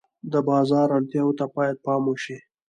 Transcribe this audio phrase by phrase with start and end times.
[0.31, 2.37] د بازار اړتیاوو ته باید پام وشي.